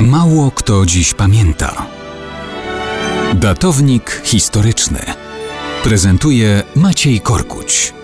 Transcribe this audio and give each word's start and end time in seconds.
Mało 0.00 0.50
kto 0.50 0.86
dziś 0.86 1.14
pamięta. 1.14 1.86
Datownik 3.34 4.22
historyczny 4.24 4.98
prezentuje 5.84 6.62
Maciej 6.76 7.20
Korkuć. 7.20 7.94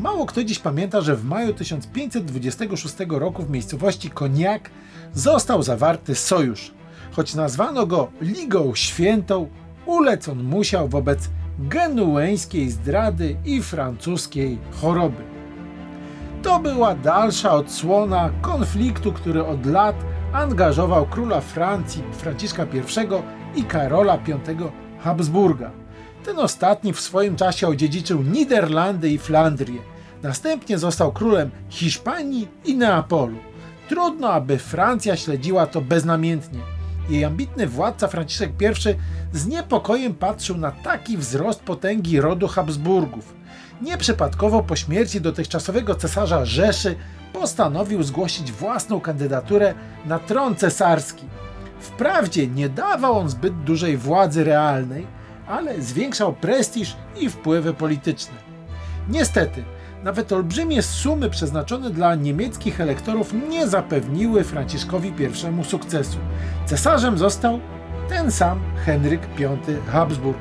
Mało 0.00 0.26
kto 0.26 0.44
dziś 0.44 0.58
pamięta, 0.58 1.00
że 1.00 1.16
w 1.16 1.24
maju 1.24 1.54
1526 1.54 2.94
roku 3.08 3.42
w 3.42 3.50
miejscowości 3.50 4.10
Koniak 4.10 4.70
został 5.14 5.62
zawarty 5.62 6.14
sojusz. 6.14 6.70
Choć 7.12 7.34
nazwano 7.34 7.86
go 7.86 8.10
Ligą 8.20 8.74
Świętą, 8.74 9.48
ulec 9.86 10.28
on 10.28 10.42
musiał 10.42 10.88
wobec 10.88 11.28
genueńskiej 11.58 12.70
zdrady 12.70 13.36
i 13.44 13.62
francuskiej 13.62 14.58
choroby. 14.80 15.29
To 16.50 16.58
była 16.58 16.94
dalsza 16.94 17.52
odsłona 17.52 18.30
konfliktu, 18.40 19.12
który 19.12 19.46
od 19.46 19.66
lat 19.66 19.96
angażował 20.32 21.06
króla 21.06 21.40
Francji 21.40 22.02
Franciszka 22.12 22.66
I 23.54 23.60
i 23.60 23.64
Karola 23.64 24.18
V 24.18 24.38
Habsburga. 25.00 25.70
Ten 26.24 26.38
ostatni 26.38 26.92
w 26.92 27.00
swoim 27.00 27.36
czasie 27.36 27.68
odziedziczył 27.68 28.22
Niderlandy 28.22 29.10
i 29.10 29.18
Flandrię. 29.18 29.78
Następnie 30.22 30.78
został 30.78 31.12
królem 31.12 31.50
Hiszpanii 31.68 32.48
i 32.64 32.76
Neapolu. 32.76 33.36
Trudno, 33.88 34.32
aby 34.32 34.58
Francja 34.58 35.16
śledziła 35.16 35.66
to 35.66 35.80
beznamiętnie. 35.80 36.79
Jej 37.10 37.24
ambitny 37.24 37.66
władca 37.66 38.08
Franciszek 38.08 38.50
I 38.50 39.36
z 39.38 39.46
niepokojem 39.46 40.14
patrzył 40.14 40.56
na 40.56 40.70
taki 40.70 41.16
wzrost 41.16 41.60
potęgi 41.60 42.20
rodu 42.20 42.48
Habsburgów. 42.48 43.34
Nieprzypadkowo 43.82 44.62
po 44.62 44.76
śmierci 44.76 45.20
dotychczasowego 45.20 45.94
cesarza 45.94 46.44
Rzeszy 46.44 46.96
postanowił 47.32 48.02
zgłosić 48.02 48.52
własną 48.52 49.00
kandydaturę 49.00 49.74
na 50.06 50.18
tron 50.18 50.56
cesarski. 50.56 51.24
Wprawdzie 51.80 52.46
nie 52.46 52.68
dawał 52.68 53.18
on 53.18 53.28
zbyt 53.28 53.64
dużej 53.64 53.96
władzy 53.96 54.44
realnej, 54.44 55.06
ale 55.48 55.82
zwiększał 55.82 56.32
prestiż 56.32 56.96
i 57.20 57.30
wpływy 57.30 57.74
polityczne. 57.74 58.34
Niestety, 59.08 59.64
nawet 60.04 60.32
olbrzymie 60.32 60.82
sumy 60.82 61.30
przeznaczone 61.30 61.90
dla 61.90 62.14
niemieckich 62.14 62.80
elektorów 62.80 63.32
nie 63.48 63.68
zapewniły 63.68 64.44
Franciszkowi 64.44 65.12
I 65.60 65.64
sukcesu. 65.64 66.18
Cesarzem 66.66 67.18
został 67.18 67.60
ten 68.08 68.30
sam 68.30 68.60
Henryk 68.84 69.20
V 69.38 69.58
Habsburg, 69.86 70.38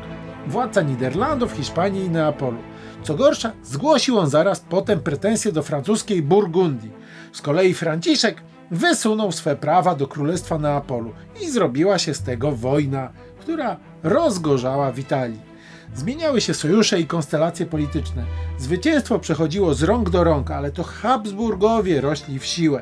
władca 0.48 0.82
Niderlandów, 0.82 1.52
Hiszpanii 1.52 2.06
i 2.06 2.10
Neapolu. 2.10 2.58
Co 3.04 3.16
gorsza, 3.16 3.52
zgłosił 3.64 4.18
on 4.20 4.30
zaraz 4.30 4.60
potem 4.60 5.00
pretensje 5.00 5.52
do 5.52 5.64
francuskiej 5.64 6.22
Burgundii. 6.22 6.92
Z 7.32 7.42
kolei 7.42 7.74
Franciszek 7.74 8.42
wysunął 8.72 9.32
swe 9.32 9.56
prawa 9.56 9.96
do 9.96 10.08
Królestwa 10.08 10.58
Neapolu 10.58 11.14
i 11.42 11.50
zrobiła 11.50 11.98
się 11.98 12.14
z 12.14 12.24
tego 12.24 12.52
wojna, 12.52 13.10
która 13.40 13.78
rozgorzała 14.04 14.92
w 14.92 15.00
Italii. 15.00 15.49
Zmieniały 15.96 16.42
się 16.42 16.54
sojusze 16.54 17.00
i 17.00 17.06
konstelacje 17.06 17.66
polityczne. 17.66 18.26
Zwycięstwo 18.58 19.20
przechodziło 19.20 19.74
z 19.74 19.84
rąk 19.84 20.10
do 20.10 20.24
rąk, 20.24 20.52
ale 20.52 20.72
to 20.72 20.84
Habsburgowie 20.84 22.02
rośli 22.02 22.40
w 22.40 22.46
siłę. 22.46 22.82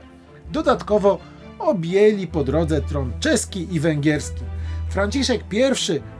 Dodatkowo 0.51 1.19
objęli 1.59 2.27
po 2.27 2.43
drodze 2.43 2.81
tron 2.81 3.11
czeski 3.19 3.75
i 3.75 3.79
węgierski. 3.79 4.41
Franciszek 4.89 5.41
I, 5.51 5.61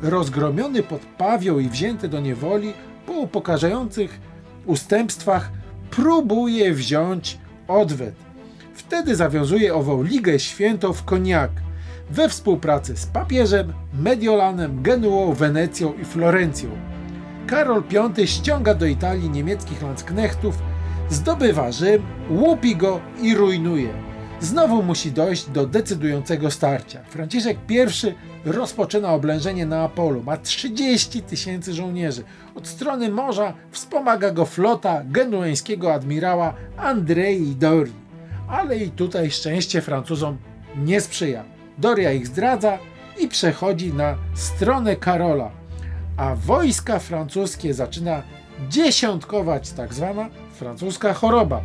rozgromiony 0.02 0.84
pod 0.84 1.02
Pawią 1.02 1.60
i 1.60 1.70
wzięty 1.70 2.08
do 2.08 2.20
niewoli, 2.20 2.74
po 3.06 3.14
upokarzających 3.14 4.20
ustępstwach 4.66 5.52
próbuje 5.92 6.74
wziąć 6.74 7.38
odwet. 7.68 8.16
Wtedy 8.74 9.16
zawiązuje 9.16 9.76
ową 9.76 10.04
Ligę 10.04 10.40
Świętą 10.40 10.94
w 10.94 11.04
Koniak 11.04 11.52
we 12.10 12.30
współpracy 12.30 12.98
z 12.98 13.06
papieżem, 13.06 13.74
Mediolanem, 13.94 14.82
Genuą, 14.84 15.34
Wenecją 15.34 15.94
i 15.94 16.06
Florencją. 16.06 16.70
Karol 17.48 17.84
V 18.16 18.28
ściąga 18.28 18.74
do 18.74 18.86
Italii 18.86 19.30
niemieckich 19.30 19.82
landsknechtów, 19.82 20.60
zdobywa 21.10 21.72
Rzym, 21.72 22.04
łupi 22.30 22.76
go 22.76 23.00
i 23.22 23.36
rujnuje. 23.36 24.08
Znowu 24.40 24.84
musi 24.84 25.12
dojść 25.12 25.50
do 25.50 25.68
decydującego 25.68 26.52
starcia. 26.52 27.04
Franciszek 27.04 27.58
I 27.70 27.80
rozpoczyna 28.46 29.14
oblężenie 29.14 29.66
Neapolu. 29.66 30.24
Ma 30.24 30.38
30 30.38 31.22
tysięcy 31.22 31.74
żołnierzy. 31.74 32.24
Od 32.56 32.68
strony 32.68 33.10
morza 33.10 33.54
wspomaga 33.72 34.32
go 34.32 34.46
flota 34.46 35.02
genueńskiego 35.06 35.94
admirała 35.94 36.54
Andrei 36.78 37.56
Dori. 37.56 37.94
Ale 38.48 38.78
i 38.78 38.90
tutaj 38.90 39.32
szczęście 39.32 39.82
Francuzom 39.82 40.38
nie 40.76 41.02
sprzyja. 41.02 41.57
Doria 41.78 42.12
ich 42.12 42.28
zdradza 42.28 42.78
i 43.20 43.28
przechodzi 43.28 43.94
na 43.94 44.16
stronę 44.34 44.96
Karola, 44.96 45.52
a 46.18 46.36
wojska 46.36 47.00
francuskie 47.00 47.74
zaczyna 47.74 48.24
dziesiątkować 48.70 49.72
tak 49.72 49.94
zwana 49.94 50.30
francuska 50.54 51.14
choroba 51.14 51.62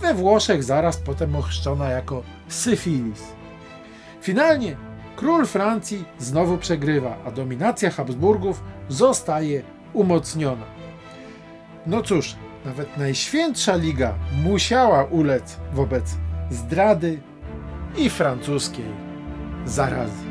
we 0.00 0.14
Włoszech 0.14 0.64
zaraz 0.64 0.96
potem 0.96 1.36
ochrzczona 1.36 1.88
jako 1.88 2.22
syfilis. 2.48 3.22
Finalnie 4.20 4.76
król 5.16 5.46
Francji 5.46 6.04
znowu 6.18 6.58
przegrywa, 6.58 7.16
a 7.26 7.30
dominacja 7.30 7.90
Habsburgów 7.90 8.62
zostaje 8.88 9.62
umocniona. 9.92 10.66
No 11.86 12.02
cóż, 12.02 12.36
nawet 12.64 12.96
najświętsza 12.96 13.76
liga 13.76 14.14
musiała 14.44 15.04
ulec 15.04 15.56
wobec 15.72 16.16
zdrady 16.50 17.18
i 17.96 18.10
francuskiej 18.10 19.09
zarazy. 19.66 20.29